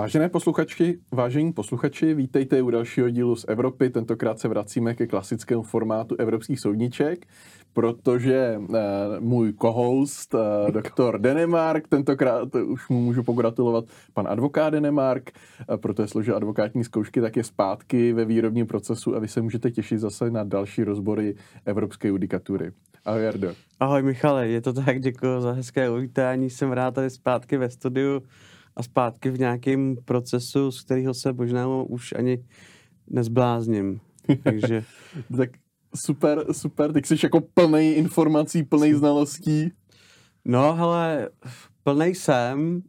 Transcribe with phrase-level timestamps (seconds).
[0.00, 3.90] Vážené posluchačky, vážení posluchači, vítejte u dalšího dílu z Evropy.
[3.90, 7.26] Tentokrát se vracíme ke klasickému formátu evropských soudniček,
[7.72, 8.66] protože uh,
[9.18, 13.84] můj co-host, uh, doktor Denemark, tentokrát už mu můžu pogratulovat
[14.14, 15.30] pan advokát Denemark,
[15.70, 19.70] uh, protože složil advokátní zkoušky, tak je zpátky ve výrobním procesu a vy se můžete
[19.70, 22.72] těšit zase na další rozbory evropské judikatury.
[23.04, 23.52] Ahoj Jardo.
[23.80, 28.22] Ahoj Michale, je to tak, děkuji za hezké uvítání, jsem rád tady zpátky ve studiu
[28.80, 32.44] a zpátky v nějakém procesu, z kterého se možná už ani
[33.10, 34.00] nezblázním.
[34.42, 34.84] Takže...
[35.36, 35.50] tak
[35.94, 39.72] super, super, tak jsi jako plný informací, plný znalostí.
[40.44, 41.28] No, hele,
[41.84, 42.82] plný jsem,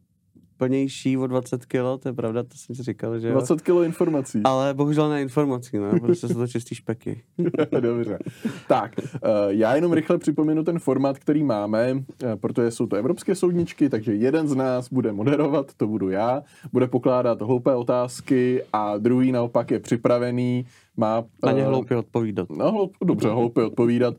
[0.61, 4.41] plnější o 20 kg, to je pravda, to jsem si říkal, že 20 kg informací.
[4.43, 7.22] Ale bohužel ne informací, no, prostě jsou to čistý špeky.
[7.80, 8.19] Dobře.
[8.67, 12.02] Tak, uh, já jenom rychle připomenu ten formát, který máme, uh,
[12.36, 16.88] protože jsou to evropské soudničky, takže jeden z nás bude moderovat, to budu já, bude
[16.88, 20.66] pokládat hloupé otázky a druhý naopak je připravený,
[20.97, 21.23] má...
[21.45, 22.49] Na ně hloupě odpovídat.
[22.49, 24.16] No, hloup, dobře, hloupě odpovídat.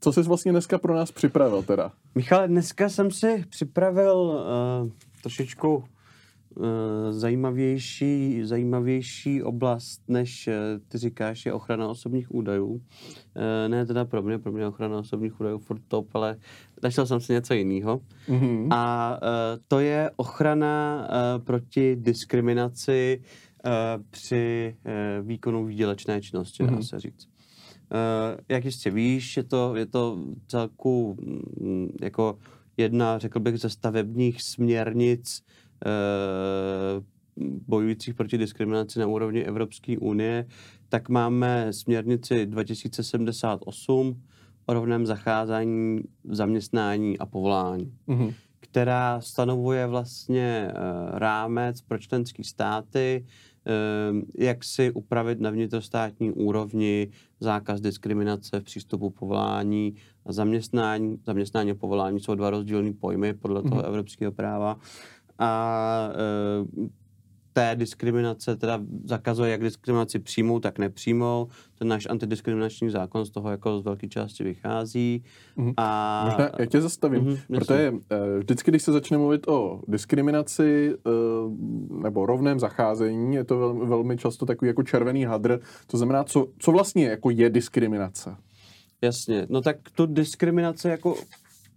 [0.00, 1.92] Co jsi vlastně dneska pro nás připravil teda?
[2.14, 4.90] Michale, dneska jsem si připravil uh,
[5.22, 5.84] trošičku uh,
[7.10, 10.54] zajímavější, zajímavější oblast, než uh,
[10.88, 12.66] ty říkáš, je ochrana osobních údajů.
[12.66, 12.80] Uh,
[13.68, 16.36] ne teda pro mě, pro mě ochrana osobních údajů furt top, ale
[16.82, 18.00] našel jsem si něco jiného.
[18.28, 18.68] Mm-hmm.
[18.70, 19.28] A uh,
[19.68, 23.22] to je ochrana uh, proti diskriminaci
[23.64, 23.72] uh,
[24.10, 26.76] při uh, výkonu výdělečné činnosti, mm-hmm.
[26.76, 27.28] dá se říct.
[27.90, 31.16] Uh, jak jistě víš, je to, je to celku
[31.60, 32.38] mm, jako
[32.76, 35.44] jedna, řekl bych, ze stavebních směrnic
[35.86, 37.04] uh,
[37.66, 40.46] bojujících proti diskriminaci na úrovni Evropské unie,
[40.88, 44.22] tak máme směrnici 2078
[44.66, 48.34] o rovném zacházení v zaměstnání a povolání, mm-hmm.
[48.60, 53.26] která stanovuje vlastně uh, rámec pro členské státy,
[54.38, 59.94] jak si upravit na vnitrostátní úrovni zákaz diskriminace v přístupu povolání
[60.26, 61.18] a zaměstnání.
[61.26, 63.86] Zaměstnání a povolání jsou dva rozdílné pojmy podle toho mm.
[63.86, 64.76] evropského práva.
[65.38, 66.90] A ehm,
[67.58, 71.48] té diskriminace teda zakazuje jak diskriminaci přímou, tak nepřímou.
[71.78, 75.22] Ten náš antidiskriminační zákon z toho jako z velké části vychází.
[75.56, 75.74] Mm-hmm.
[75.76, 76.24] A...
[76.24, 77.98] Možná já tě zastavím, mm-hmm, protože uh,
[78.38, 84.16] vždycky, když se začne mluvit o diskriminaci uh, nebo rovném zacházení, je to velmi, velmi
[84.16, 85.60] často takový jako červený hadr.
[85.86, 88.36] To znamená, co, co vlastně jako je diskriminace?
[89.02, 91.14] Jasně, no tak tu diskriminace jako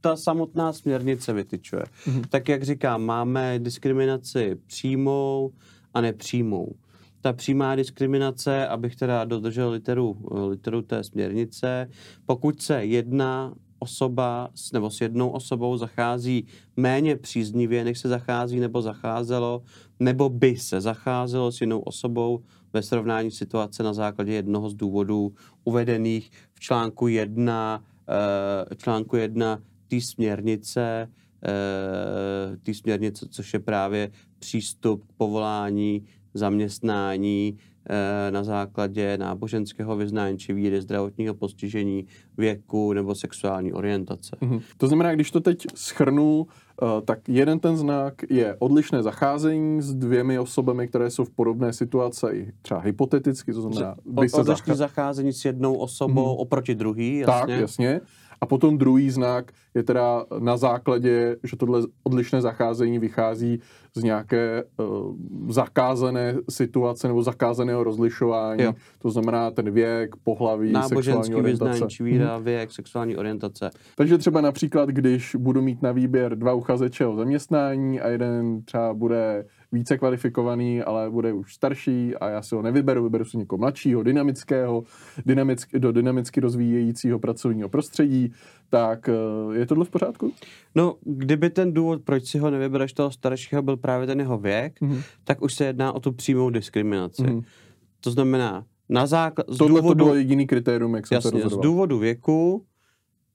[0.01, 1.83] ta samotná směrnice vytyčuje.
[1.83, 2.23] Mm-hmm.
[2.29, 5.51] Tak jak říkám, máme diskriminaci přímou
[5.93, 6.75] a nepřímou.
[7.21, 10.17] Ta přímá diskriminace, abych teda dodržel literu,
[10.49, 11.89] literu té směrnice,
[12.25, 16.45] pokud se jedna osoba nebo s jednou osobou zachází
[16.77, 19.63] méně příznivě, než se zachází nebo zacházelo,
[19.99, 25.33] nebo by se zacházelo s jinou osobou ve srovnání situace na základě jednoho z důvodů
[25.63, 29.59] uvedených v článku 1, eh, článku 1
[29.91, 31.09] té směrnice,
[31.45, 37.57] eh, té směrnice, což je právě přístup k povolání, zaměstnání
[37.89, 42.05] eh, na základě náboženského vyznání či víry, zdravotního postižení,
[42.37, 44.37] věku nebo sexuální orientace.
[44.41, 44.61] Mm-hmm.
[44.77, 49.93] To znamená, když to teď schrnu, eh, tak jeden ten znak je odlišné zacházení s
[49.93, 53.95] dvěmi osobami, které jsou v podobné situaci, třeba hypoteticky, to znamená...
[54.05, 56.41] By se odlišné zacházení s jednou osobou mm-hmm.
[56.41, 57.33] oproti druhý, jasně.
[57.33, 58.01] Tak, jasně.
[58.41, 63.59] A potom druhý znak je teda na základě, že tohle odlišné zacházení vychází
[63.97, 65.15] z nějaké uh,
[65.49, 68.63] zakázané situace nebo zakázaného rozlišování.
[68.63, 68.73] Jo.
[68.99, 71.71] To znamená ten věk, pohlaví, sexuální orientace.
[71.71, 72.45] Vyznání, víra, hmm.
[72.45, 73.69] věk, sexuální orientace.
[73.95, 78.93] Takže třeba například, když budu mít na výběr dva uchazeče o zaměstnání a jeden třeba
[78.93, 83.59] bude více kvalifikovaný, ale bude už starší a já si ho nevyberu, vyberu si někoho
[83.59, 84.83] mladšího, dynamického,
[85.25, 88.33] dynamicky, do dynamicky rozvíjejícího pracovního prostředí,
[88.69, 90.31] tak eh, je tohle v pořádku?
[90.75, 94.81] No, kdyby ten důvod, proč si ho nevybereš toho staršího, byl právě ten jeho věk,
[94.81, 95.03] mm-hmm.
[95.23, 97.23] tak už se jedná o tu přímou diskriminaci.
[97.23, 97.43] Mm-hmm.
[97.99, 99.47] To znamená, na základ...
[99.57, 101.63] Tohle důvodu, to bylo jediný kritérium, jak jsem jasně, se rozhodoval.
[101.63, 102.65] z důvodu věku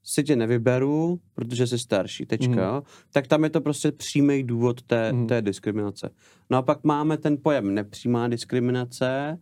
[0.03, 2.81] si tě nevyberu, protože jsi starší, tečka, mm.
[3.11, 5.27] tak tam je to prostě přímý důvod té, mm.
[5.27, 6.09] té diskriminace.
[6.49, 9.37] No a pak máme ten pojem nepřímá diskriminace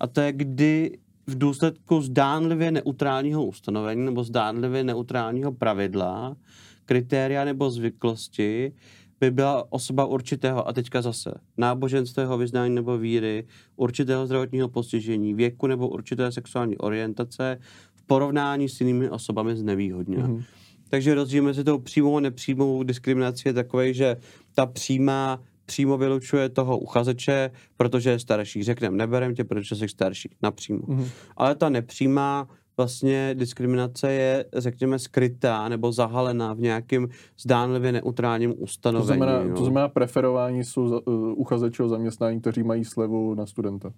[0.00, 6.36] a to je, kdy v důsledku zdánlivě neutrálního ustanovení nebo zdánlivě neutrálního pravidla,
[6.84, 8.72] kritéria nebo zvyklosti
[9.20, 13.46] by byla osoba určitého, a teďka zase, náboženského vyznání nebo víry,
[13.76, 17.58] určitého zdravotního postižení, věku nebo určité sexuální orientace,
[18.06, 20.28] porovnání s jinými osobami znevýhodněna.
[20.28, 20.44] Mm-hmm.
[20.88, 24.16] Takže rozdíl mezi tou přímou a nepřímou diskriminací je takový, že
[24.54, 28.62] ta přímá přímo vylučuje toho uchazeče, protože je starší.
[28.62, 30.78] Řekneme, neberem tě, protože jsi starší, napřímo.
[30.78, 31.08] Mm-hmm.
[31.36, 32.48] Ale ta nepřímá
[32.80, 37.08] vlastně diskriminace je, řekněme, skrytá nebo zahalená v nějakém
[37.40, 39.08] zdánlivě neutrálním ustanovení.
[39.08, 43.46] To znamená, to znamená preferování jsou za, uh, uchazeči o zaměstnání, kteří mají slevu na
[43.46, 43.92] studenta.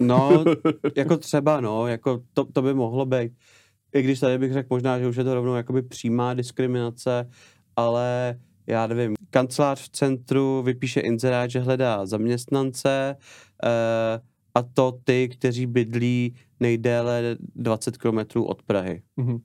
[0.00, 0.44] No,
[0.96, 3.32] jako třeba, no, jako to, to by mohlo být.
[3.94, 7.30] I když tady bych řekl možná, že už je to rovnou jakoby přímá diskriminace,
[7.76, 13.16] ale já nevím, kancelář v centru vypíše inzerát, že hledá zaměstnance
[13.64, 14.20] eh,
[14.56, 19.02] a to ty, kteří bydlí nejdéle 20 km od Prahy.
[19.18, 19.40] Mm-hmm.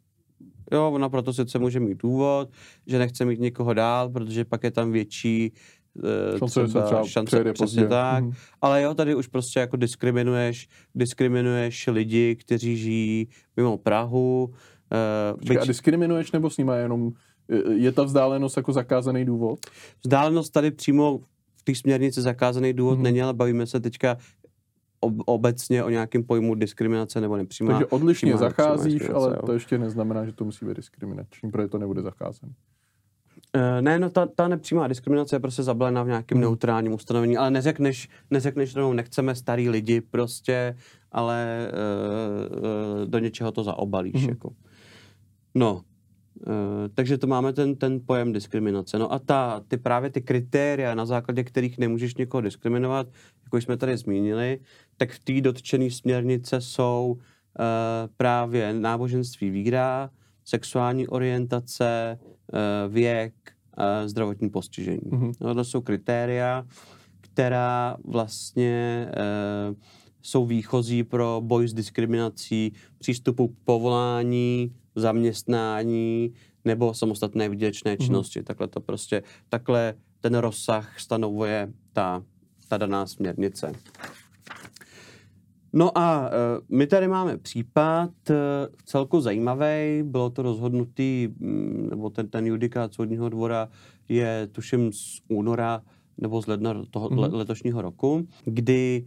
[0.72, 2.50] Jo, ona proto sice může mít důvod,
[2.88, 5.52] že nechce mít někoho dál, protože pak je tam větší
[5.94, 8.24] uh, šance, třeba, třeba šance přesně tak.
[8.24, 8.34] Mm-hmm.
[8.62, 14.44] Ale jo, tady už prostě jako diskriminuješ, diskriminuješ lidi, kteří žijí mimo Prahu.
[14.44, 15.64] Uh, Počkej, byť...
[15.64, 17.12] A diskriminuješ nebo s nimi jenom
[17.76, 19.60] je ta vzdálenost jako zakázaný důvod?
[20.04, 21.20] Vzdálenost tady přímo
[21.56, 23.04] v té směrnici zakázaný důvod hmm.
[23.04, 24.18] není, ale bavíme se teďka
[25.02, 27.72] ob, obecně o nějakém pojmu diskriminace nebo nepřímá.
[27.72, 29.46] Takže odlišně zacházíš, ale jo.
[29.46, 32.54] to ještě neznamená, že to musí být diskriminační, protože to nebude zacházený.
[33.56, 36.42] Uh, ne, no ta, ta nepřímá diskriminace je prostě zabalená v nějakém hmm.
[36.42, 40.78] neutrálním ustanovení, ale neřekneš, neřekneš rovnou, nechceme starý lidi prostě,
[41.12, 44.22] ale uh, uh, do něčeho to zaobalíš.
[44.22, 44.30] Hmm.
[44.30, 44.50] Jako.
[45.56, 45.82] No,
[46.48, 49.00] Uh, takže to máme ten, ten pojem diskriminace.
[49.00, 53.08] No a ta, ty právě ty kritéria, na základě kterých nemůžeš někoho diskriminovat,
[53.44, 54.60] jako jsme tady zmínili,
[55.02, 57.18] tak v té dotčené směrnice jsou uh,
[58.18, 60.10] právě náboženství víra,
[60.46, 63.34] sexuální orientace, uh, věk,
[63.78, 65.00] uh, zdravotní postižení.
[65.00, 65.34] Mm-hmm.
[65.42, 66.66] No, to jsou kritéria,
[67.22, 69.08] která vlastně
[69.70, 69.76] uh,
[70.22, 76.34] jsou výchozí pro boj s diskriminací, přístupu k povolání, zaměstnání
[76.66, 78.06] nebo samostatné výdělečné mhm.
[78.06, 78.40] činnosti.
[78.40, 78.44] Mm-hmm.
[78.44, 82.24] Takhle to prostě, takhle ten rozsah stanovuje ta,
[82.68, 83.74] ta daná směrnice.
[85.74, 88.36] No a uh, my tady máme případ uh,
[88.86, 93.70] celku zajímavý, bylo to rozhodnutý, um, nebo ten, ten judikát soudního dvora
[94.10, 95.82] je tuším z února
[96.18, 97.34] nebo z ledna toho, mm-hmm.
[97.34, 99.06] letošního roku, kdy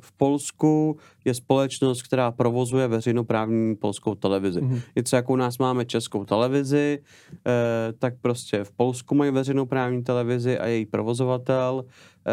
[0.00, 4.60] v Polsku je společnost, která provozuje veřejnoprávní polskou televizi.
[4.60, 4.80] Mm-hmm.
[4.96, 6.98] Něco jako u nás máme českou televizi,
[7.46, 12.32] e, tak prostě v Polsku mají veřejnoprávní televizi a její provozovatel e,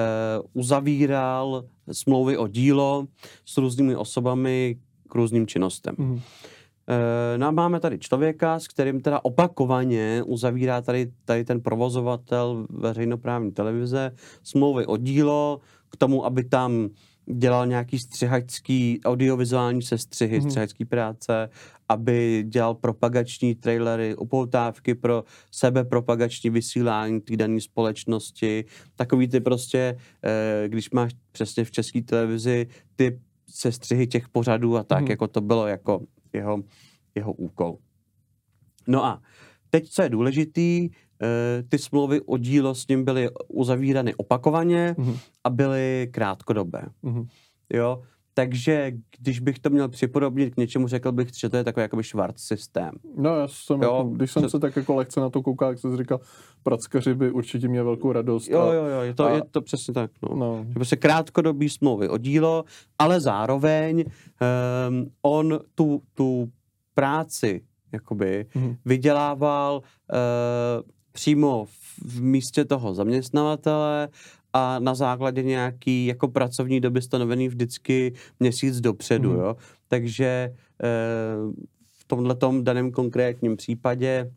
[0.54, 3.08] uzavíral smlouvy o dílo
[3.46, 4.76] s různými osobami
[5.10, 5.96] k různým činnostem.
[5.96, 6.22] Mm-hmm.
[7.38, 14.12] No máme tady člověka, s kterým teda opakovaně uzavírá tady, tady ten provozovatel veřejnoprávní televize
[14.44, 15.60] smlouvy o dílo
[16.00, 16.90] tomu, aby tam
[17.34, 20.48] dělal nějaký střihačský, audiovizuální sestřihy, mm-hmm.
[20.48, 21.50] střihačský práce,
[21.90, 28.66] aby dělal propagační trailery, upoutávky pro sebe propagační vysílání té dané společnosti.
[28.96, 33.19] Takový ty prostě, eh, když máš přesně v české televizi ty
[33.50, 35.10] sestřihy těch pořadů a tak, mm-hmm.
[35.10, 36.02] jako to bylo jako
[36.34, 36.63] jeho,
[37.16, 37.78] jeho úkol.
[38.88, 39.22] No a
[39.69, 40.90] teď, co je důležitý,
[41.69, 45.19] ty smlouvy o dílo s ním byly uzavírány opakovaně mm-hmm.
[45.44, 46.81] a byly krátkodobé.
[47.04, 47.28] Mm-hmm.
[47.73, 48.02] Jo,
[48.33, 52.04] takže když bych to měl připodobnit k něčemu, řekl bych, že to je takový jakoby
[52.04, 52.92] švart systém.
[53.18, 54.49] No já jsem, jo, jako, když jsem co...
[54.49, 56.19] se tak jako lehce na to koukal, jak jsi říkal,
[56.64, 58.47] prackaři by určitě měl velkou radost.
[58.47, 59.31] Jo, jo, jo, je to, a...
[59.31, 60.11] je to přesně tak.
[60.21, 60.35] No.
[60.35, 60.66] No.
[60.68, 62.66] Že prostě krátkodobý smlouvy o dílo,
[62.99, 64.04] ale zároveň
[64.90, 66.52] um, on tu, tu
[66.94, 67.61] práci
[67.92, 68.76] jakoby mm.
[68.85, 69.81] vydělával
[70.14, 74.09] uh, přímo v, místě toho zaměstnavatele
[74.54, 79.39] a na základě nějaký jako pracovní doby stanovený vždycky měsíc dopředu, mm.
[79.39, 79.56] jo.
[79.87, 81.54] Takže uh,
[81.92, 84.31] v tomhle daném konkrétním případě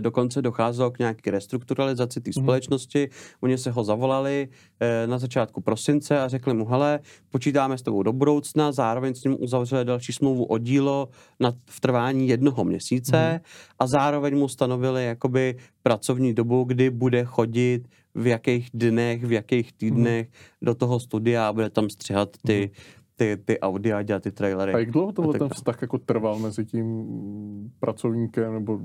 [0.00, 2.42] dokonce docházelo k nějaké restrukturalizaci té mm.
[2.42, 3.08] společnosti.
[3.40, 4.48] Oni se ho zavolali
[4.80, 7.00] eh, na začátku prosince a řekli mu, hele,
[7.30, 11.08] počítáme s tebou do budoucna, zároveň s ním uzavřeli další smlouvu o dílo
[11.40, 13.40] na v trvání jednoho měsíce mm.
[13.78, 19.72] a zároveň mu stanovili jakoby pracovní dobu, kdy bude chodit v jakých dnech, v jakých
[19.72, 20.32] týdnech mm.
[20.62, 24.74] do toho studia a bude tam střihat ty, mm ty, ty audia, dělat ty trailery.
[24.74, 28.80] A jak dlouho tohle ten vztah jako trval mezi tím pracovníkem nebo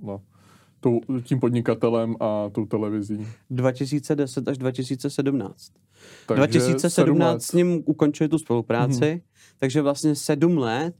[0.00, 0.20] no,
[0.80, 3.26] tou, tím podnikatelem a tou televizí?
[3.50, 5.72] 2010 až 2017.
[6.26, 9.20] Takže 2017 s ním ukončili tu spolupráci, mm-hmm.
[9.58, 10.94] takže vlastně sedm let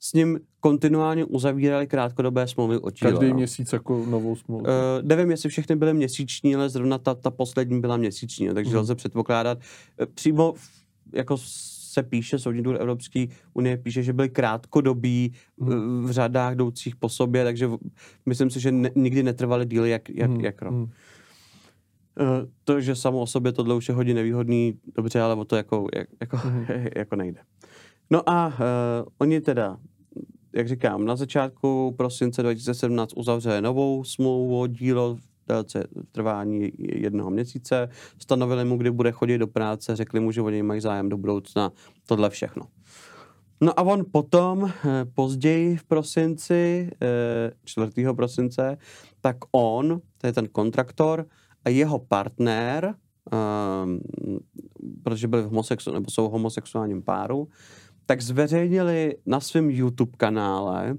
[0.00, 3.12] s ním kontinuálně uzavírali krátkodobé smlouvy o dílo.
[3.12, 4.64] Každý měsíc jako novou smlouvu?
[4.64, 4.70] Uh,
[5.02, 8.76] nevím, jestli všechny byly měsíční, ale zrovna ta, ta poslední byla měsíční, takže mm.
[8.76, 10.54] lze předpokládat uh, přímo
[11.14, 11.36] jako
[11.90, 16.04] se píše, Soudní dvůr Evropské unie píše, že byly krátkodobí hmm.
[16.04, 17.70] v řadách jdoucích po sobě, takže
[18.26, 20.40] myslím si, že ne, nikdy netrvaly díly jak, jak, hmm.
[20.40, 20.74] jak rok.
[20.74, 20.88] Hmm.
[22.64, 25.86] To, že samo o sobě tohle už je hodně nevýhodný, dobře, ale o to jako,
[25.94, 26.66] jak, jako, hmm.
[26.96, 27.40] jako nejde.
[28.10, 28.54] No a uh,
[29.18, 29.76] oni teda,
[30.52, 35.18] jak říkám, na začátku prosince 2017 uzavřeli novou smlouvu o dílo
[36.12, 37.88] trvání jednoho měsíce,
[38.18, 41.72] stanovili mu, kdy bude chodit do práce, řekli mu, že oni mají zájem do budoucna,
[42.06, 42.62] tohle všechno.
[43.60, 46.90] No a on potom, eh, později v prosinci,
[47.64, 48.10] 4.
[48.10, 48.78] Eh, prosince,
[49.20, 51.26] tak on, to je ten kontraktor,
[51.64, 52.94] a jeho partner,
[53.84, 54.00] um,
[55.02, 57.48] protože byli homosexu, nebo jsou v homosexuálním páru,
[58.06, 60.96] tak zveřejnili na svém YouTube kanále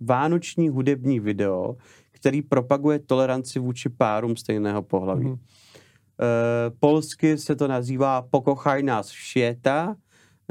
[0.00, 1.76] vánoční hudební video,
[2.20, 5.26] který propaguje toleranci vůči párům stejného pohlaví.
[5.26, 5.38] Mm-hmm.
[5.38, 9.96] E, polsky se to nazývá Pokochaj nás všeta,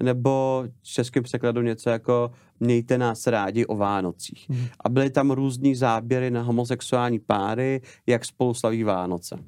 [0.02, 4.50] nebo v českém překladu něco jako Mějte nás rádi o Vánocích.
[4.50, 4.66] Mm.
[4.80, 9.40] A byly tam různý záběry na homosexuální páry, jak spolu slaví Vánoce.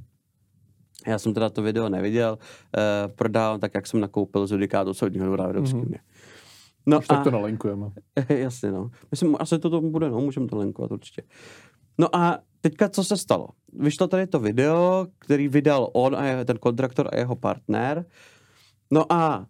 [1.07, 2.37] Já jsem teda to video neviděl,
[2.77, 5.93] e, prodávám tak, jak jsem nakoupil z judikátu soudního dvora Evropské mm.
[6.85, 7.91] No Už a, tak to nalinkujeme.
[8.29, 8.91] Jasně, no.
[9.11, 11.23] Myslím, asi to, to bude, no, můžeme to linkovat určitě.
[12.01, 13.47] No a teďka co se stalo?
[13.73, 18.05] Vyšlo tady to video, který vydal on a ten kontraktor a jeho partner.
[18.91, 19.45] No a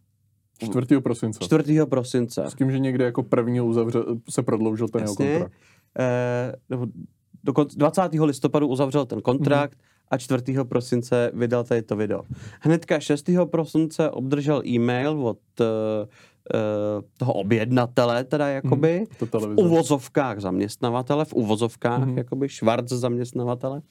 [0.63, 1.01] 4.
[1.01, 1.39] prosince.
[1.43, 1.85] 4.
[1.85, 2.43] prosince.
[2.47, 5.25] S tím, že někde jako první uzavře, se prodloužil ten Jasně.
[5.25, 5.61] jeho kontrakt.
[5.99, 6.53] Eh,
[7.43, 8.01] do 20.
[8.25, 10.07] listopadu uzavřel ten kontrakt mm-hmm.
[10.09, 10.43] a 4.
[10.63, 12.23] prosince vydal tady to video.
[12.59, 13.29] Hnedka 6.
[13.45, 16.09] prosince obdržel e-mail od uh, uh,
[17.17, 22.17] toho objednatele, teda jakoby, mm, v uvozovkách zaměstnavatele, v uvozovkách, mm.
[22.17, 23.81] jakoby, švarc zaměstnavatele.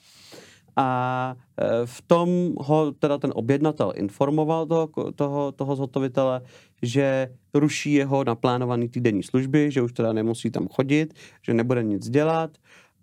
[0.76, 0.88] A
[1.34, 2.28] uh, v tom
[2.58, 6.40] ho teda ten objednatel informoval toho, toho, toho zhotovitele,
[6.82, 12.08] že ruší jeho naplánovaný týdenní služby, že už teda nemusí tam chodit, že nebude nic
[12.08, 12.50] dělat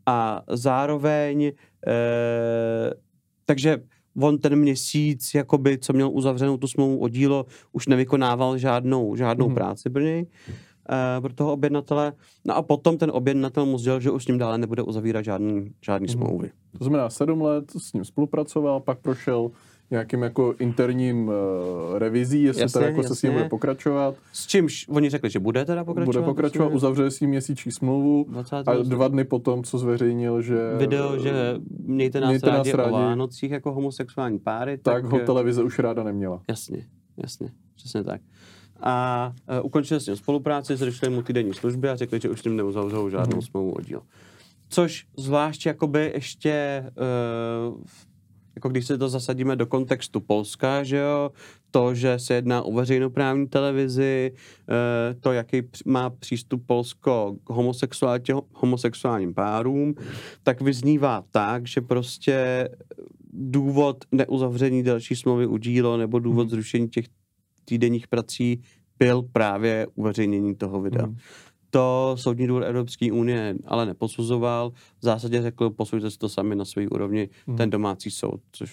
[0.05, 1.51] a zároveň
[1.87, 2.93] uh,
[3.45, 3.77] takže
[4.21, 9.49] on ten měsíc, jakoby, co měl uzavřenou tu smlouvu o dílo, už nevykonával žádnou, žádnou
[9.49, 9.55] mm.
[9.55, 12.13] práci pro něj, uh, pro toho objednatele.
[12.45, 15.71] No a potom ten objednatel mu sdělil, že už s ním dále nebude uzavírat žádný,
[15.85, 16.13] žádný mm.
[16.13, 16.51] smlouvy.
[16.77, 19.51] To znamená, sedm let s ním spolupracoval, pak prošel
[19.91, 21.33] nějakým jako interním uh,
[21.97, 23.15] revizí, jestli jasně, teda jako jasně.
[23.15, 24.15] se s ním bude pokračovat.
[24.33, 26.21] S čímž oni řekli, že bude teda pokračovat?
[26.21, 28.25] Bude pokračovat, uzavře s ním měsíční smlouvu
[28.65, 30.57] a dva dny potom, co zveřejnil, že...
[30.77, 34.77] Video, že mějte nás, mějte rádi, nás rádi o Vánocích jako homosexuální páry.
[34.77, 36.41] Tak, tak ho televize už ráda neměla.
[36.49, 36.85] Jasně,
[37.17, 38.21] jasně, přesně tak.
[38.79, 42.43] A uh, ukončili s ním spolupráci, zrušili mu týdenní služby a řekli, že už s
[42.43, 43.41] ním neuzavřou žádnou hmm.
[43.41, 44.01] smlouvu o díl.
[44.69, 46.85] Což zvlášť jakoby ještě
[47.69, 47.77] uh,
[48.57, 51.31] jako když se to zasadíme do kontextu Polska, že jo,
[51.71, 57.49] to, že se jedná o veřejnoprávní televizi, eh, to, jaký má přístup Polsko k
[58.53, 59.95] homosexuálním párům,
[60.43, 62.69] tak vyznívá tak, že prostě
[63.33, 66.49] důvod neuzavření další smlouvy udílo nebo důvod hmm.
[66.49, 67.05] zrušení těch
[67.65, 68.61] týdenních prací
[68.99, 71.05] byl právě uveřejnění toho videa.
[71.05, 71.17] Hmm.
[71.77, 74.71] To Soudní dvůr Evropské unie ale neposuzoval.
[74.99, 77.57] V zásadě řekl, posuďte si to sami na své úrovni, hmm.
[77.57, 78.41] ten domácí soud.
[78.51, 78.71] Což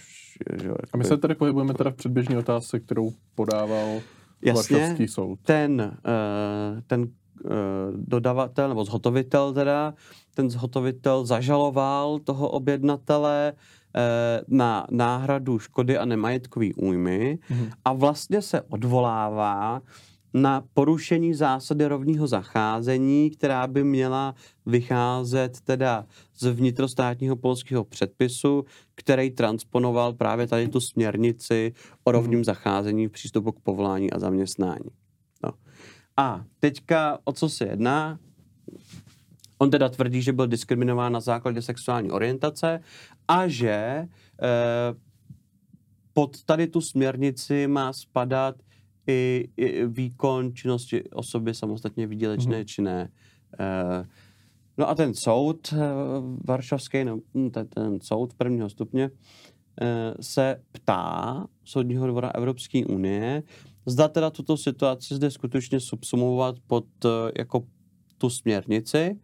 [0.50, 4.00] je, že, A my se tady pohybujeme teda v předběžné otázce, kterou podával
[4.42, 5.38] Jasně, soud.
[5.42, 7.08] ten, uh, ten uh,
[7.96, 9.94] dodavatel nebo zhotovitel teda,
[10.34, 17.70] ten zhotovitel zažaloval toho objednatele uh, na náhradu škody a nemajetkový újmy hmm.
[17.84, 19.82] a vlastně se odvolává
[20.34, 24.34] na porušení zásady rovního zacházení, která by měla
[24.66, 28.64] vycházet teda z vnitrostátního polského předpisu,
[28.94, 31.72] který transponoval právě tady tu směrnici
[32.04, 32.44] o rovním mhm.
[32.44, 34.90] zacházení v přístupu k povolání a zaměstnání.
[35.44, 35.50] No.
[36.16, 38.18] A teďka o co se jedná?
[39.58, 42.80] On teda tvrdí, že byl diskriminován na základě sexuální orientace
[43.28, 44.08] a že eh,
[46.12, 48.56] pod tady tu směrnici má spadat
[49.06, 52.64] i, i výkon činnosti osoby samostatně výdělečné mm-hmm.
[52.64, 53.10] činné.
[53.60, 54.06] Uh,
[54.78, 55.78] no a ten soud uh,
[56.44, 59.88] varšavský, no, hm, ten, ten soud prvního stupně, uh,
[60.20, 63.42] se ptá Soudního dvora Evropské unie,
[63.86, 66.86] zda teda tuto situaci zde skutečně subsumovat pod
[67.38, 67.66] jako
[68.18, 69.20] tu směrnici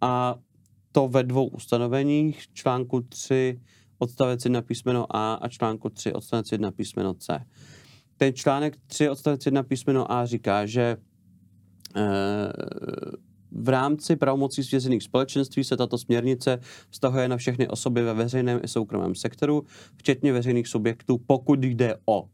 [0.00, 0.34] a
[0.92, 3.60] to ve dvou ustanoveních, článku 3
[3.98, 7.44] odstavec 1 písmeno A a článku 3 odstavec 1 písmeno C
[8.18, 10.96] ten článek 3 odstavec 1 písmeno A říká, že e,
[13.52, 16.58] v rámci pravomocí svěřených společenství se tato směrnice
[16.90, 19.64] vztahuje na všechny osoby ve veřejném i soukromém sektoru,
[19.96, 22.28] včetně veřejných subjektů, pokud jde o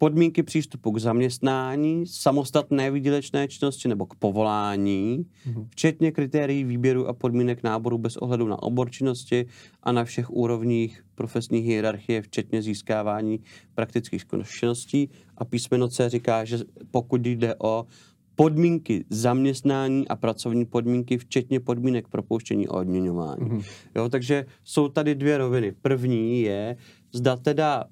[0.00, 5.66] podmínky přístupu k zaměstnání, samostatné výdělečné činnosti nebo k povolání, mm-hmm.
[5.70, 9.46] včetně kritérií výběru a podmínek náboru bez ohledu na obor činnosti
[9.82, 13.40] a na všech úrovních profesní hierarchie, včetně získávání
[13.74, 15.10] praktických zkušeností.
[15.36, 16.58] A písmeno C říká, že
[16.90, 17.86] pokud jde o
[18.34, 23.42] podmínky zaměstnání a pracovní podmínky, včetně podmínek propouštění a odměňování.
[23.42, 23.64] Mm-hmm.
[23.96, 25.72] Jo, takže jsou tady dvě roviny.
[25.82, 26.76] První je,
[27.12, 27.84] zda teda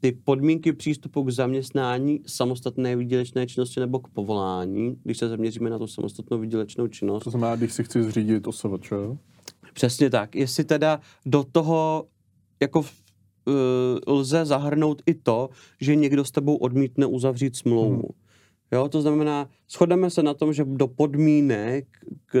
[0.00, 5.78] ty podmínky přístupu k zaměstnání, samostatné výdělečné činnosti nebo k povolání, když se zaměříme na
[5.78, 7.24] tu samostatnou výdělečnou činnost.
[7.24, 8.92] To znamená, když si chci zřídit OSVČ?
[9.72, 10.34] Přesně tak.
[10.34, 12.06] Jestli teda do toho
[12.60, 12.84] jako uh,
[14.06, 15.48] lze zahrnout i to,
[15.80, 17.94] že někdo s tebou odmítne uzavřít smlouvu.
[17.94, 18.20] Hmm.
[18.72, 21.86] Jo, to znamená, shodneme se na tom, že do podmínek
[22.26, 22.38] k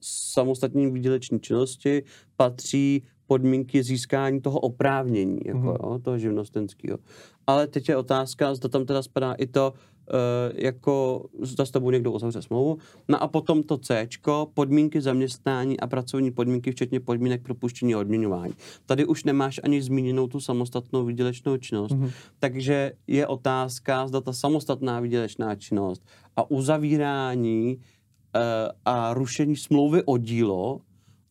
[0.00, 2.02] samostatní výděleční činnosti
[2.36, 5.92] patří podmínky získání toho oprávnění, jako, mm-hmm.
[5.92, 6.98] jo, toho živnostenského.
[7.46, 11.90] Ale teď je otázka, zda tam teda spadá i to, uh, jako zda s tebou
[11.90, 12.78] někdo uzavře smlouvu.
[13.08, 14.08] No a potom to C,
[14.54, 18.52] podmínky zaměstnání a pracovní podmínky, včetně podmínek propuštění a odměňování.
[18.86, 22.10] Tady už nemáš ani zmíněnou tu samostatnou výdělečnou činnost, mm-hmm.
[22.38, 26.02] takže je otázka, zda ta samostatná výdělečná činnost
[26.36, 28.42] a uzavírání uh,
[28.84, 30.80] a rušení smlouvy o dílo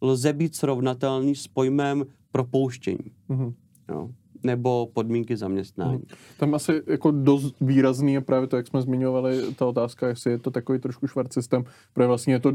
[0.03, 3.12] lze být srovnatelný s pojmem propouštění.
[3.29, 3.53] Mm-hmm.
[3.89, 4.10] Jo
[4.43, 5.91] nebo podmínky zaměstnání.
[5.91, 6.17] Hmm.
[6.38, 10.38] Tam asi jako dost výrazný je právě to, jak jsme zmiňovali, ta otázka, jestli je
[10.38, 12.53] to takový trošku švart systém, protože vlastně je to,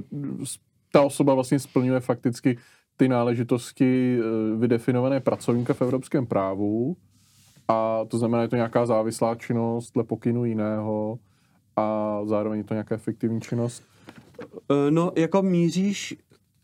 [0.93, 2.59] ta osoba vlastně splňuje fakticky
[2.97, 6.97] ty náležitosti eh, vydefinované pracovníka v evropském právu
[7.69, 11.19] a to znamená, je to nějaká závislá činnost dle pokynu jiného
[11.77, 13.83] a zároveň je to nějaká efektivní činnost.
[14.71, 16.17] Eh, no, jako míříš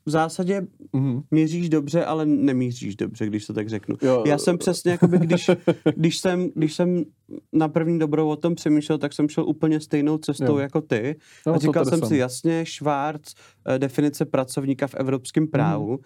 [0.06, 1.22] v zásadě mm-hmm.
[1.30, 3.96] míříš dobře, ale nemíříš dobře, když to tak řeknu.
[4.02, 4.24] Jo.
[4.26, 5.50] Já jsem přesně, jakoby, když,
[5.96, 7.04] když, jsem, když jsem
[7.52, 10.58] na první dobrou o tom přemýšlel, tak jsem šel úplně stejnou cestou jo.
[10.58, 11.16] jako ty.
[11.46, 13.34] No, a říkal jsem si jasně, Schwarz,
[13.68, 15.98] eh, definice pracovníka v evropském právu, mm.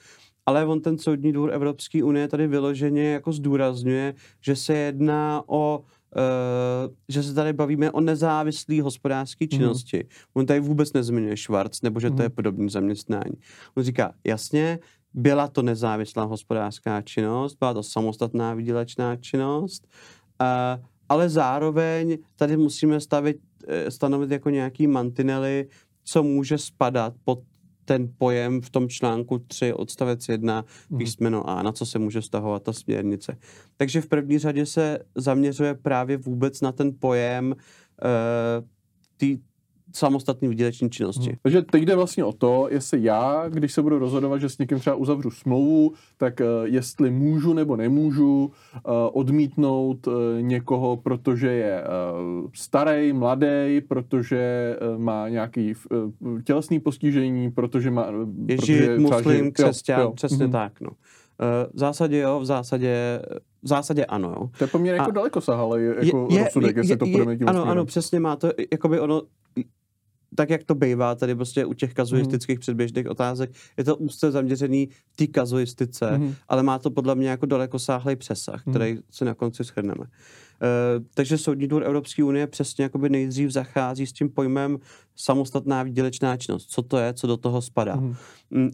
[0.47, 5.85] ale on ten soudní dvůr Evropské unie tady vyloženě jako zdůrazňuje, že se jedná o
[7.09, 9.51] že se tady bavíme o nezávislé hospodářské mhm.
[9.51, 9.97] činnosti.
[9.97, 10.11] Mm.
[10.35, 12.17] On tady vůbec nezmiňuje Schwarz, nebo že mm.
[12.17, 12.35] to je mhm.
[12.35, 13.35] podobné zaměstnání.
[13.75, 14.79] On říká, jasně,
[15.15, 19.89] byla to nezávislá hospodářská činnost, byla to samostatná výdělečná činnost,
[20.41, 23.37] uh, ale zároveň tady musíme stavit,
[23.69, 25.69] eh, stanovit jako nějaký mantinely,
[26.05, 27.39] co může spadat pod
[27.89, 30.99] ten pojem v tom článku 3 odstavec 1 mhm.
[30.99, 33.39] písmeno A, na co se může vztahovat ta směrnice.
[33.77, 37.55] Takže v první řadě se zaměřuje právě vůbec na ten pojem
[39.17, 39.39] tý,
[39.95, 41.27] samostatný výdělečný činnosti.
[41.27, 41.39] Hmm.
[41.43, 44.79] Takže teď jde vlastně o to, jestli já, když se budu rozhodovat, že s někým
[44.79, 48.51] třeba uzavřu smlouvu, tak uh, jestli můžu nebo nemůžu uh,
[49.13, 57.51] odmítnout uh, někoho, protože je uh, starý, mladý, protože uh, má nějaký uh, tělesný postižení,
[57.51, 58.11] protože má...
[58.11, 60.53] Uh, je žid, muslim, křesťan, přesně hmm.
[60.53, 60.91] tak, no.
[61.73, 63.23] V zásadě jo, v zásadě,
[63.63, 64.51] v zásadě ano, jo.
[64.59, 67.49] To je poměrně jako daleko sahalý jako je, rozsudek, je, jestli je, to půjdeme tím
[67.49, 69.23] Ano, ano, přesně má to, jakoby ono,
[70.35, 72.61] tak, jak to bývá tady prostě u těch kazuistických mm.
[72.61, 76.35] předběžných otázek, je to úzce zaměřený v té kazuistice, mm.
[76.49, 78.73] ale má to podle mě jako daleko sáhlej přesah, mm.
[78.73, 80.05] který se na konci shrneme.
[80.05, 84.79] Uh, takže Soudní dvůr Evropské unie přesně jakoby nejdřív zachází s tím pojmem
[85.17, 86.71] samostatná výdělečná činnost.
[86.71, 87.97] Co to je, co do toho spadá.
[87.97, 88.15] Mm.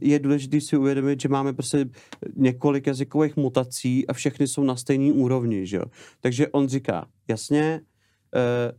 [0.03, 1.87] Je důležité si uvědomit, že máme prostě
[2.37, 5.67] několik jazykových mutací a všechny jsou na stejné úrovni.
[5.67, 5.85] Že jo?
[6.21, 7.81] Takže on říká, jasně,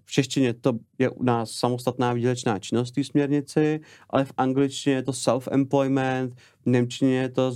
[0.06, 5.04] v češtině to je u nás samostatná výdělečná činnost té směrnici, ale v angličtině je
[5.04, 7.54] to self-employment, v němčině je to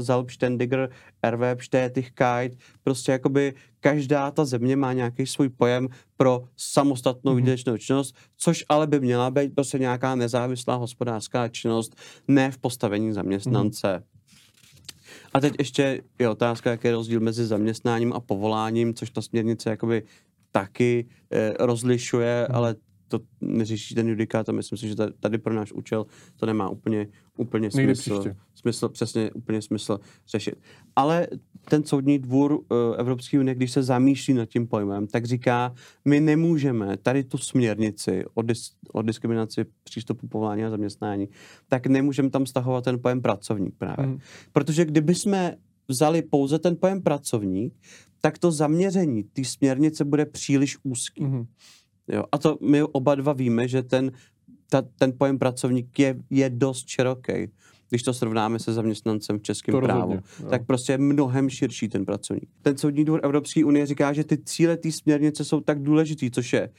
[0.00, 0.90] Selbstständiger
[1.22, 7.36] Erwerbstätigkeit, prostě jakoby každá ta země má nějaký svůj pojem pro samostatnou mm-hmm.
[7.36, 11.96] výdělečnou činnost, což ale by měla být prostě nějaká nezávislá hospodářská činnost,
[12.28, 13.88] ne v postavení zaměstnance.
[13.88, 14.18] Mm-hmm.
[15.34, 19.70] A teď ještě je otázka, jaký je rozdíl mezi zaměstnáním a povoláním, což ta směrnice
[19.70, 20.02] jakoby
[20.52, 22.56] taky eh, rozlišuje, hmm.
[22.56, 22.74] ale
[23.08, 26.06] to neřeší ten judikát a myslím si, že tady pro náš účel
[26.36, 27.06] to nemá úplně,
[27.36, 30.54] úplně smysl, smysl, přesně úplně smysl řešit.
[30.96, 31.28] Ale
[31.68, 32.60] ten soudní dvůr uh,
[32.98, 38.24] Evropské unie, když se zamýšlí nad tím pojmem, tak říká, my nemůžeme tady tu směrnici
[38.34, 41.28] o, dis, o diskriminaci přístupu povolání a zaměstnání,
[41.68, 44.06] tak nemůžeme tam stahovat ten pojem pracovník právě.
[44.06, 44.18] Mm.
[44.52, 45.56] Protože kdyby jsme
[45.88, 47.74] vzali pouze ten pojem pracovník,
[48.20, 51.22] tak to zaměření té směrnice bude příliš úzký.
[51.22, 51.46] Mm-hmm.
[52.12, 54.12] Jo, a to my oba dva víme, že ten,
[54.70, 57.32] ta, ten pojem pracovník je, je dost široký.
[57.88, 60.00] když to srovnáme se zaměstnancem v českém To právu.
[60.00, 60.48] rozhodně, jo.
[60.50, 62.48] Tak prostě je mnohem širší ten pracovník.
[62.62, 66.52] Ten soudní dvůr Evropské unie říká, že ty cíle té směrnice jsou tak důležitý, což
[66.52, 66.70] je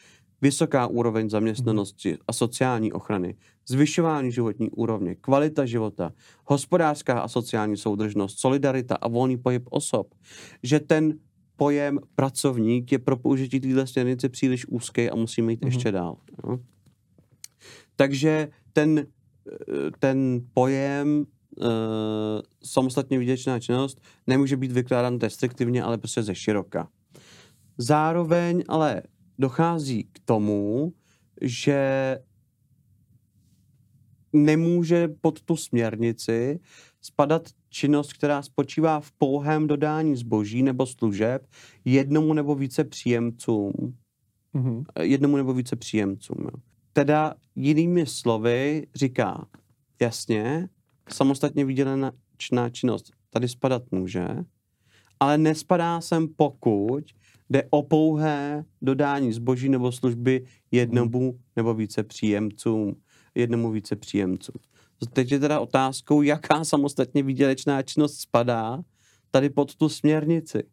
[0.41, 3.36] vysoká úroveň zaměstnanosti a sociální ochrany,
[3.67, 6.12] zvyšování životní úrovně, kvalita života,
[6.45, 10.13] hospodářská a sociální soudržnost, solidarita a volný pohyb osob,
[10.63, 11.13] že ten
[11.59, 15.67] pojem pracovník je pro použití této směrnice příliš úzký a musíme jít Mhm.
[15.71, 16.17] ještě dál.
[16.43, 16.59] Jo?
[17.95, 19.05] Takže ten,
[19.99, 21.65] ten pojem uh,
[22.63, 26.89] samostatně výdělečná činnost nemůže být vykládán restriktivně, ale prostě ze široka.
[27.77, 29.01] Zároveň ale
[29.39, 30.93] dochází k tomu,
[31.41, 31.79] že
[34.33, 36.59] nemůže pod tu směrnici
[37.01, 41.47] spadat činnost, která spočívá v pouhém dodání zboží nebo služeb
[41.85, 43.73] jednomu nebo více příjemcům.
[44.53, 44.83] Mhm.
[44.95, 46.38] eh, Jednomu nebo více příjemcům.
[46.43, 46.59] Jo.
[46.93, 49.47] Teda jinými slovy říká,
[50.01, 50.69] jasně,
[51.09, 52.12] samostatně výdělená
[52.71, 54.27] činnost tady spadat může,
[55.19, 57.03] ale nespadá sem pokud
[57.49, 62.95] jde o pouhé dodání zboží nebo služby jednomu nebo více příjemcům,
[63.35, 64.55] jednomu více příjemcům.
[65.13, 68.79] Teď je teda otázkou, jaká samostatně výdělečná činnost spadá
[69.31, 70.63] tady pod tu směrnici.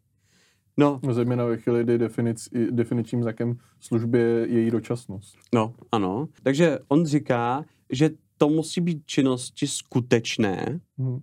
[0.79, 5.35] No, Zejména ve chvíli, kdy definic, definičním znakem služby je její dočasnost.
[5.53, 6.27] no, ano.
[6.43, 11.19] Takže on říká, že to musí být činnosti skutečné, Mhm.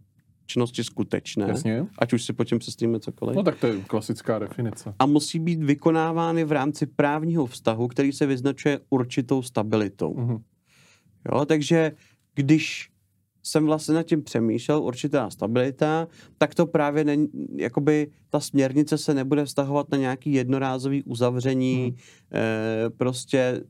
[0.46, 1.86] činnosti skutečné, Jasně.
[1.98, 3.36] ať už si po čem přestýme cokoliv.
[3.36, 4.94] No tak to je klasická definice.
[4.98, 10.14] a musí být vykonávány v rámci právního vztahu, který se vyznačuje určitou stabilitou.
[10.14, 10.38] Mhm.
[11.32, 11.92] Jo, takže
[12.34, 12.90] když
[13.46, 19.14] jsem vlastně nad tím přemýšlel, určitá stabilita, tak to právě není, jakoby ta směrnice se
[19.14, 21.96] nebude vztahovat na nějaký jednorázový uzavření Hmm.
[22.32, 23.60] eh, prostě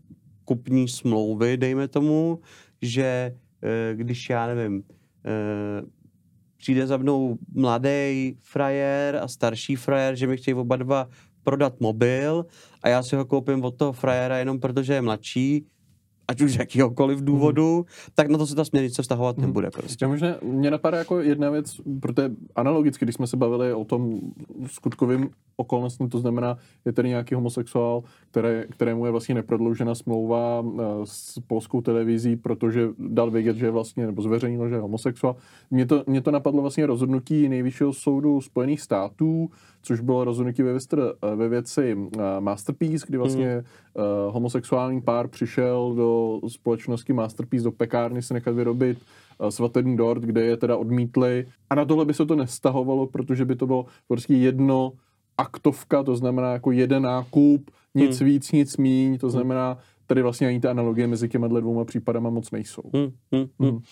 [0.45, 2.41] kupní smlouvy, dejme tomu,
[2.83, 4.83] že eh, když já nevím,
[5.25, 5.83] eh,
[6.57, 11.09] přijde za mnou mladý frajer a starší frajer, že mi chtějí oba dva
[11.43, 12.47] prodat mobil
[12.83, 15.67] a já si ho koupím od toho frajera jenom protože je mladší,
[16.29, 19.47] ať už z jakýhokoliv důvodu, tak na to se ta směrnice vztahovat Mhm.
[19.47, 20.05] nebude prostě.
[20.05, 24.21] Já možná, mě napadá jako jedna věc, protože analogicky, když jsme se bavili o tom
[24.67, 30.83] skutkovým okolnostím, to znamená, je tady nějaký homosexuál, které, kterému je vlastně neprodloužena smlouva eh,
[31.05, 35.37] s polskou televizí, protože dal vědět, že je vlastně, nebo zveřejnil, že je homosexuál.
[35.71, 39.51] Mně to, mě to napadlo vlastně rozhodnutí nejvyššího soudu Spojených států,
[39.85, 43.63] což bylo rozhodnutí ve, věstr, ve věci eh, Masterpiece, kdy vlastně eh,
[44.29, 48.99] homosexuální pár přišel do společnosti Masterpiece, do pekárny si nechat vyrobit
[49.41, 51.47] eh, svatební dort, kde je teda odmítli.
[51.71, 54.93] A na tohle by se to nestahovalo, protože by to bylo prostě jedno
[55.39, 58.29] aktovka, to znamená jako jeden nákup, nic Hmm.
[58.29, 62.51] víc, nic míň, to znamená, tady vlastně ani ty analogie mezi těma dvěma případama moc
[62.51, 62.83] nejsou.
[62.95, 63.69] Hmm, hmm, hmm.
[63.69, 63.77] Hmm.
[63.77, 63.83] Uh,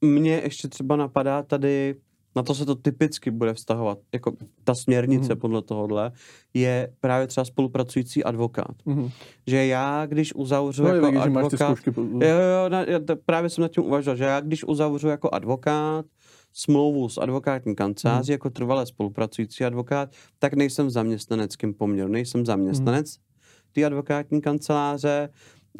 [0.00, 1.94] mně ještě třeba napadá tady,
[2.36, 4.32] na to se to typicky bude vztahovat, jako
[4.64, 5.40] ta směrnice Mhm.
[5.40, 6.12] podle tohohle,
[6.54, 8.74] je právě třeba spolupracující advokát.
[8.84, 9.10] Mhm.
[9.46, 12.00] Že já, když uzavřu No je jako vidět, že máš ty advokát, zkoušky.
[12.00, 15.30] Jo, jo, na, já to, právě jsem nad tím uvažoval, že já když uzavřu jako
[15.32, 16.06] advokát
[16.52, 18.34] smlouvu s advokátní kanceláří, Mhm.
[18.34, 23.16] jako trvalé spolupracující advokát, tak nejsem v zaměstnaneckém poměru, nejsem zaměstnanec
[23.72, 25.28] té advokátní kanceláře,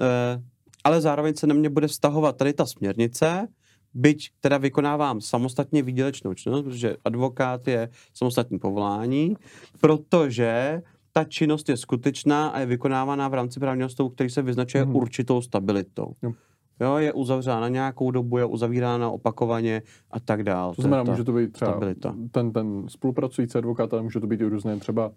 [0.00, 0.42] eh,
[0.84, 3.48] ale zároveň se na mě bude vztahovat tady ta směrnice,
[3.96, 9.36] byť teda vykonávám samostatně výdělečnou činnost, protože advokát je samostatný povolání,
[9.80, 10.82] protože
[11.12, 14.96] ta činnost je skutečná a je vykonávaná v rámci právního stavu, který se vyznačuje Mhm.
[14.96, 16.12] určitou stabilitou.
[16.22, 16.32] Jo.
[16.80, 20.74] Jo, je uzavřena na nějakou dobu, je uzavírána opakovaně a tak dál.
[20.74, 22.14] To znamená, může to být třeba stabilita.
[22.30, 25.10] ten, ten spolupracující advokát, ale může to být i různé třeba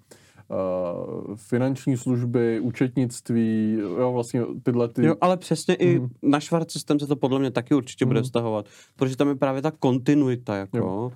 [1.35, 5.05] finanční služby, účetnictví, jo, vlastně tyhle ty...
[5.05, 6.09] Jo, ale přesně i Mhm.
[6.23, 8.23] na Schwarz System se to podle mě taky určitě bude Mhm.
[8.23, 10.77] vztahovat, protože tam je právě ta kontinuita, jako.
[10.77, 11.11] Jo.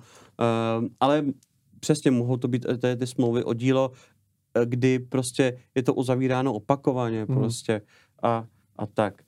[0.80, 1.24] Uh, ale
[1.80, 3.90] přesně mohou to být eh, ty, ty smlouvy o dílo,
[4.54, 7.38] eh, kdy prostě je to uzavíráno opakovaně Mhm.
[7.38, 7.80] prostě
[8.22, 8.44] a,
[8.78, 9.22] a tak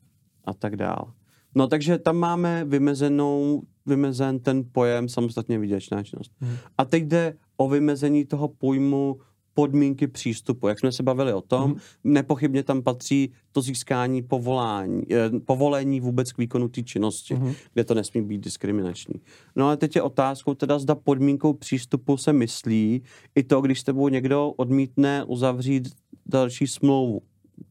[0.44, 1.12] a tak dál.
[1.54, 6.32] No takže tam máme vymezenou, vymezen ten pojem samostatně výdělečná činnost.
[6.40, 6.56] Mhm.
[6.78, 9.16] A teď jde o vymezení toho pojmu
[9.60, 10.68] podmínky přístupu.
[10.68, 11.80] Jak jsme se bavili o tom, Mhm.
[12.04, 17.52] nepochybně tam patří to získání povolání, eh, povolení vůbec k výkonu té činnosti, Mhm.
[17.72, 19.14] kde to nesmí být diskriminační.
[19.56, 23.02] No ale teď je otázkou teda, zda podmínkou přístupu se myslí
[23.34, 25.88] i to, když s tebou někdo odmítne uzavřít
[26.26, 27.22] další smlouvu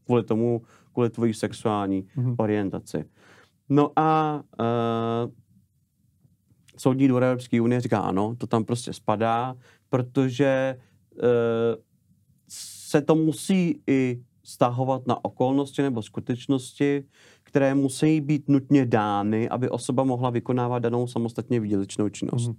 [0.04, 2.34] kvůli tomu, kvůli tvojí sexuální Mhm.
[2.38, 3.04] orientaci.
[3.68, 5.30] No a uh,
[6.78, 9.56] Soudní dvor Evropské unie říká ano, to tam prostě spadá,
[9.88, 10.76] protože
[12.48, 17.04] se to musí i stahovat na okolnosti nebo skutečnosti,
[17.42, 22.48] které musí být nutně dány, aby osoba mohla vykonávat danou samostatně výdělečnou činnost.
[22.48, 22.54] Mm.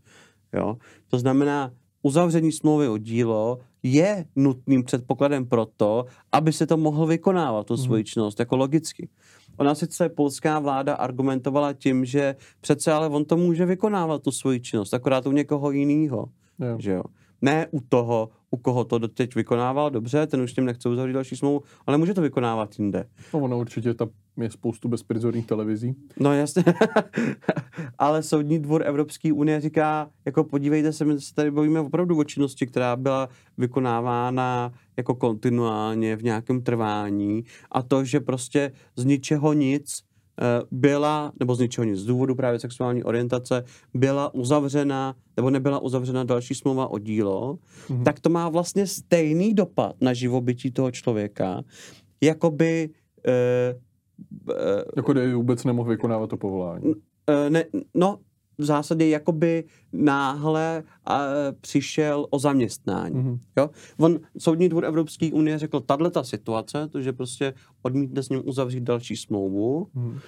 [0.53, 0.77] Jo?
[1.07, 7.05] To znamená, uzavření smlouvy o dílo je nutným předpokladem pro to, aby se to mohl
[7.05, 9.09] vykonávat, tu svoji činnost, jako logicky.
[9.57, 14.59] Ona sice polská vláda argumentovala tím, že přece ale on to může vykonávat, tu svoji
[14.59, 16.29] činnost, akorát u někoho jiného.
[16.79, 17.03] Že jo?
[17.41, 21.36] Ne u toho, u koho to doteď vykonával, dobře, ten už tím nechce uzavřít další
[21.36, 23.06] smlouvu, ale může to vykonávat jinde.
[23.34, 25.95] No ono určitě ta je spoustu bezprizorních televizí.
[26.19, 26.63] No jasně,
[28.00, 32.23] ale Soudní dvor Evropské unie říká, jako podívejte se, my se tady bavíme opravdu o
[32.23, 39.54] činnosti, která byla vykonávána jako kontinuálně v nějakém trvání a to, že prostě z ničeho
[39.54, 40.06] nic
[40.71, 46.23] byla, nebo z ničeho nic, z důvodu právě sexuální orientace, byla uzavřena, nebo nebyla uzavřena
[46.23, 48.04] další smlouva o dílo, mm-hmm.
[48.04, 51.63] tak to má vlastně stejný dopad na živobytí toho člověka,
[52.21, 52.89] jakoby
[53.28, 53.76] eh,
[54.95, 56.93] jako kdyby vůbec nemohl vykonávat to povolání.
[57.50, 58.19] Ne, no,
[58.57, 61.19] v zásadě jakoby náhle a,
[61.61, 63.15] přišel o zaměstnání.
[63.15, 63.39] Mm-hmm.
[63.57, 63.69] Jo?
[63.99, 68.41] On, Soudní dvůr Evropské unie řekl, tahle ta situace, to, že prostě odmítne s ním
[68.45, 70.19] uzavřít další smlouvu, mm-hmm.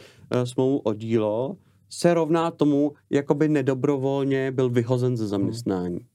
[0.43, 1.57] smlouvu o dílo,
[1.89, 5.95] se rovná tomu, jakoby nedobrovolně byl vyhozen ze zaměstnání.
[5.95, 6.05] Mm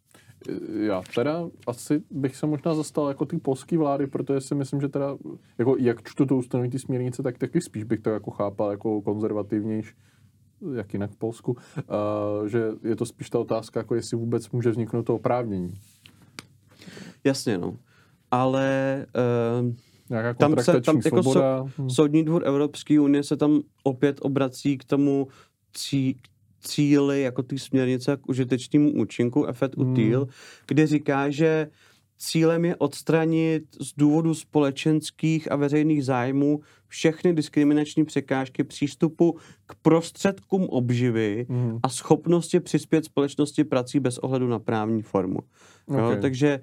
[0.81, 4.89] já teda asi bych se možná zastal jako ty polské vlády, protože si myslím, že
[4.89, 5.17] teda,
[5.59, 9.03] jako jak čtu to ustanoví ty směrnice, tak taky spíš bych to jako chápal jako
[9.03, 9.91] konzervativnější,
[10.73, 14.71] jak jinak v Polsku, uh, že je to spíš ta otázka, jako jestli vůbec může
[14.71, 15.75] vzniknout to oprávnění.
[17.25, 17.77] Jasně, no.
[18.31, 19.07] Ale
[19.61, 21.91] uh, tam se, tam jako so, hmm.
[21.91, 25.29] Soudní dvůr Evropské unie se tam opět obrací k tomu,
[25.73, 26.17] cí,
[26.61, 29.93] cíly jako ty směrnice k užitečnému účinku, efekt hmm.
[29.93, 30.29] util,
[30.67, 31.69] kde říká, že
[32.19, 36.61] cílem je odstranit z důvodu společenských a veřejných zájmů
[36.95, 41.79] všechny diskriminační překážky přístupu k prostředkům obživy mm.
[41.83, 45.39] a schopnosti přispět společnosti prací bez ohledu na právní formu.
[45.87, 46.01] Okay.
[46.01, 46.61] Jo, takže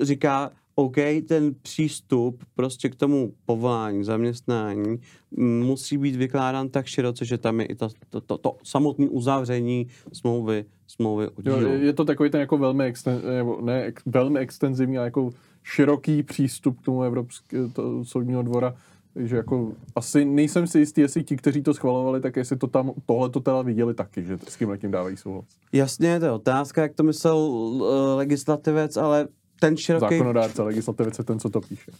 [0.00, 0.96] říká, OK,
[1.28, 4.96] ten přístup prostě k tomu povolání, zaměstnání
[5.40, 9.86] musí být vykládán tak široce, že tam je i ta, to, to, to samotné uzavření
[10.12, 11.68] smlouvy, smlouvy o dílu.
[11.68, 13.22] Je to takový ten jako velmi, exten,
[13.60, 15.30] ne, ex, velmi extenzivní, ale jako
[15.62, 17.70] široký přístup k tomu Evropského
[18.02, 18.74] soudního dvora,
[19.16, 22.92] že jako asi nejsem si jistý, jestli ti, kteří to schvalovali, tak jestli to tam
[23.06, 25.44] tohle to teda viděli taky, že s tím letím dávají souhlas.
[25.72, 27.82] Jasně, to je otázka, jak to myslel uh,
[28.16, 29.28] legislativec, ale
[29.60, 30.14] ten široký...
[30.14, 31.90] Zákonodárce, legislativec je ten, co to píše.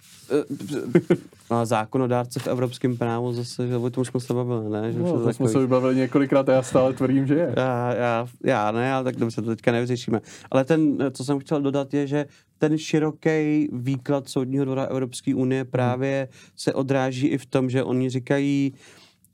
[1.51, 4.93] A zákonodárce v evropském právu zase, že o tom jsme se bavili, ne?
[4.93, 5.35] Že no, to takový...
[5.35, 7.55] jsme se bavili několikrát a já stále tvrdím, že je.
[7.57, 10.21] Já, já, já ne, ale tak dobře, to teďka nevyřešíme.
[10.51, 12.27] Ale ten, co jsem chtěl dodat, je, že
[12.59, 16.51] ten široký výklad Soudního dvora Evropské unie právě hmm.
[16.57, 18.75] se odráží i v tom, že oni říkají,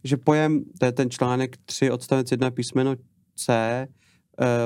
[0.05, 2.95] že pojem, to je ten článek 3 odstavec 1 písmeno
[3.37, 4.02] C, Eh,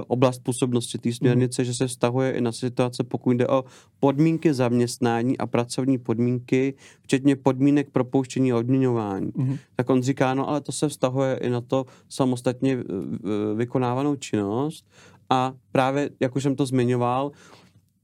[0.07, 1.67] oblast působnosti té směrnice, mm.
[1.67, 3.65] že se vztahuje i na situace, pokud jde o
[4.01, 9.33] podmínky zaměstnání a pracovní podmínky, včetně podmínek propouštění a odměňování.
[9.35, 9.57] Mm.
[9.77, 14.87] Tak on říká, no ale to se vztahuje i na to samostatně eh, vykonávanou činnost
[15.31, 17.33] a právě, jak už jsem to zmiňoval,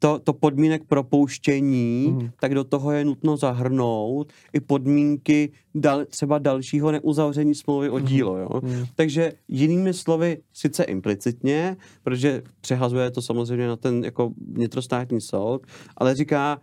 [0.03, 2.31] to, to podmínek propouštění, mm.
[2.41, 8.07] tak do toho je nutno zahrnout i podmínky dal, třeba dalšího neuzavření smlouvy o mhm.
[8.07, 8.37] dílo.
[8.37, 8.61] Jo?
[8.63, 8.85] Mm.
[8.95, 16.15] Takže jinými slovy, sice implicitně, protože přehazuje to samozřejmě na ten jako vnitrostátní soud, ale
[16.15, 16.61] říká,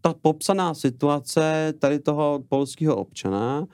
[0.00, 3.66] ta popsaná situace tady toho polského občana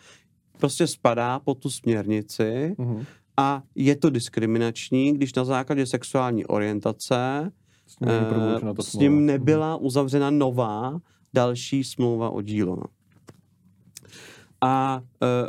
[0.58, 3.04] prostě spadá pod tu směrnici mm.
[3.36, 7.50] a je to diskriminační, když na základě sexuální orientace
[7.88, 8.10] s ním,
[8.68, 11.00] uh, s ním nebyla uzavřena nová
[11.34, 12.76] další smlouva o dílo.
[12.76, 12.84] No.
[14.60, 15.02] A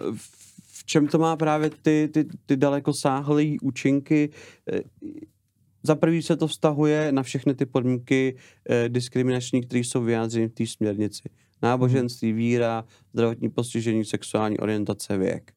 [0.08, 0.16] uh,
[0.64, 4.30] v čem to má právě ty, ty, ty dalekosáhlé účinky?
[4.74, 4.80] Uh,
[5.84, 8.36] za prvý se to vztahuje na všechny ty podmínky
[8.70, 11.30] eh, diskriminační, které jsou vyjádřeny v té směrnici.
[11.62, 15.54] Náboženství, víra, zdravotní postižení, sexuální orientace, věk.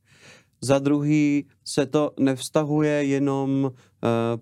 [0.61, 3.73] Za druhý se to nevztahuje jenom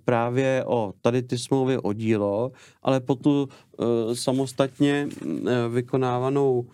[0.04, 6.66] právě o tady ty smlouvy o dílo, ale po tu uh, samostatně uh, vykonávanou, uh,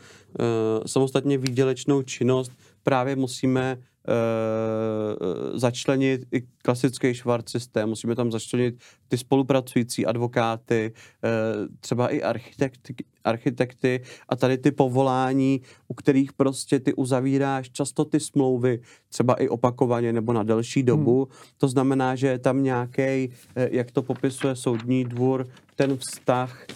[0.86, 8.74] samostatně výdělečnou činnost právě musíme uh, začlenit i klasický švart systém, musíme tam začlenit
[9.08, 16.80] ty spolupracující advokáty, uh, třeba i architekty, architekty a tady ty povolání, u kterých prostě
[16.80, 21.24] ty uzavíráš často ty smlouvy, třeba i opakovaně nebo na delší dobu.
[21.24, 21.50] Hmm.
[21.58, 26.66] To znamená, že je tam nějaký, jak to popisuje soudní dvůr, ten vztah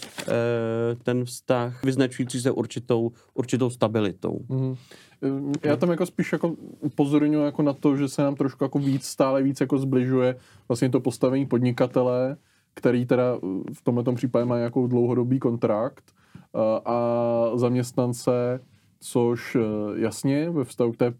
[1.03, 4.41] ten vztah vyznačující se určitou, určitou stabilitou.
[4.49, 4.77] Mm-hmm.
[5.63, 9.05] Já tam jako spíš jako upozorňuji jako na to, že se nám trošku jako víc,
[9.05, 10.37] stále víc jako zbližuje
[10.69, 12.37] vlastně to postavení podnikatele,
[12.75, 13.37] který teda
[13.75, 16.05] v tomto případě má nějakou dlouhodobý kontrakt
[16.85, 18.61] a zaměstnance,
[19.01, 19.57] což
[19.95, 21.15] jasně ve vztahu k té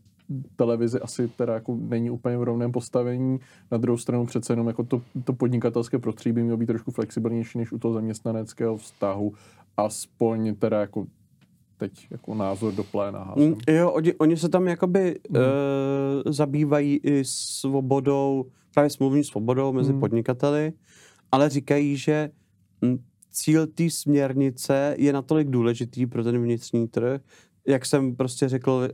[0.57, 3.41] televizi asi teda jako není úplně v rovném postavení.
[3.71, 7.59] Na druhou stranu přece jenom jako to, to podnikatelské prostředí by mělo být trošku flexibilnější
[7.59, 9.33] než u toho zaměstnaneckého vztahu.
[9.77, 11.07] Aspoň teda jako
[11.81, 13.35] teď jako názor do pléna.
[13.37, 15.37] Mm, jo, oni, oni se tam jakoby mm.
[15.37, 15.43] uh,
[16.33, 20.01] zabývají i svobodou, právě smluvní svobodou mezi mm.
[20.01, 20.73] podnikateli,
[21.33, 22.31] ale říkají, že
[23.31, 27.21] cíl té směrnice je natolik důležitý pro ten vnitřní trh,
[27.67, 28.89] jak jsem prostě řekl,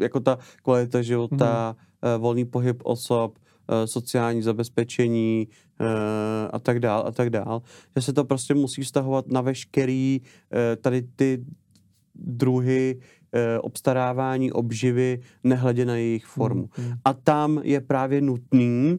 [0.00, 2.20] jako ta kvalita života, mm.
[2.20, 5.48] volný pohyb osob, eh, sociální zabezpečení
[6.52, 7.62] a tak dál a tak dál,
[7.96, 10.20] že se to prostě musí stahovat na veškerý
[10.80, 11.44] tady ty
[12.20, 13.00] druhy
[13.60, 16.68] obstarávání obživy, nehledě na jejich formu.
[16.78, 16.92] Mm.
[17.04, 18.98] A tam je právě nutný,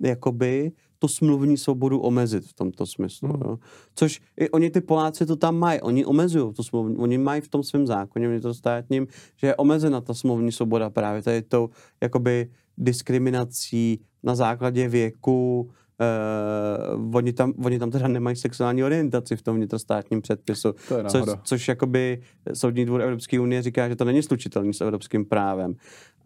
[0.00, 3.28] jakoby, tu smluvní svobodu omezit v tomto smyslu.
[3.28, 3.40] Mm.
[3.44, 3.58] Jo.
[3.94, 7.48] Což i oni ty Poláci to tam mají, oni omezují tu smluvní, oni mají v
[7.48, 9.06] tom svém zákoně státním,
[9.36, 15.70] že je omezena ta smluvní svoboda právě tady tou jakoby diskriminací na základě věku,
[16.02, 21.04] Uh, oni, tam, oni tam teda nemají sexuální orientaci v tom vnitrostátním předpisu, to je
[21.04, 22.20] což, což jakoby
[22.54, 25.74] Soudní dvůr Evropské unie říká, že to není slučitelný s evropským právem.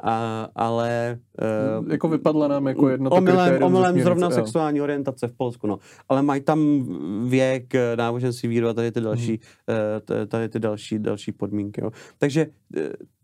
[0.03, 1.19] A, ale...
[1.81, 4.31] Uh, jako vypadla nám jako jedno to omylem, omylem zrovna jo.
[4.31, 5.79] sexuální orientace v Polsku, no.
[6.09, 6.87] Ale mají tam
[7.29, 10.29] věk, eh, náboženství, víru a tady ty další, hmm.
[10.29, 11.81] tady ty další, další podmínky.
[11.81, 11.91] Jo.
[12.19, 12.47] Takže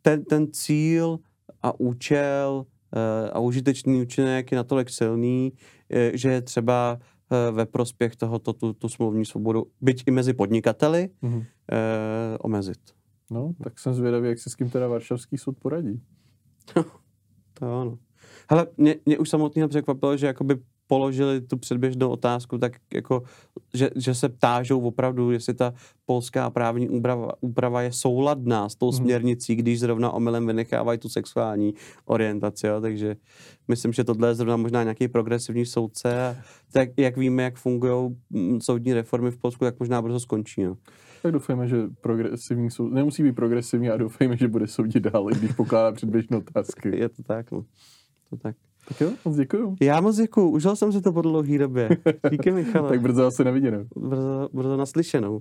[0.03, 1.19] ten, ten cíl
[1.63, 2.65] a účel
[3.33, 5.53] a užitečný účinek je natolik silný,
[6.15, 6.99] že je třeba
[7.51, 11.45] ve prospěch tohoto tu, tu smluvní svobodu, byť i mezi podnikateli, mm-hmm.
[11.73, 12.81] eh, omezit.
[13.31, 16.03] No, tak jsem zvědavý, jak se s kým teda Varšavský soud poradí.
[17.55, 17.99] to ano.
[18.51, 20.57] Hele, mě, mě už samotného překvapilo, že jakoby
[20.93, 23.23] položili tu předběžnou otázku, tak jako,
[23.75, 25.75] že, že se ptážou opravdu, jestli ta
[26.07, 28.97] polská právní úprava, úprava je souladná s tou hmm.
[28.97, 31.75] směrnicí, když zrovna omylem vynechávají tu sexuální
[32.05, 32.81] orientaci, jo?
[32.81, 33.17] takže
[33.69, 36.37] myslím, že tohle je zrovna možná nějaký progresivní soudce
[36.73, 40.65] tak jak víme, jak fungují mm, soudní reformy v Polsku, tak možná brzo skončí.
[40.65, 40.77] No.
[41.23, 45.53] Tak doufejme, že progresivní soud nemusí být progresivní a doufejme, že bude soudit dál, když
[45.53, 46.97] pokládá předběžné otázky.
[46.97, 47.65] Je to tak, no.
[48.31, 48.57] To tak.
[48.93, 49.77] Tak jo, moc děkuju.
[49.81, 51.89] Já moc děkuju, užil jsem si to po dlouhé době.
[52.31, 52.89] Díky, Michale.
[52.89, 53.85] tak brzo asi neviděnou.
[53.97, 55.41] Brzo, brzo naslyšenou.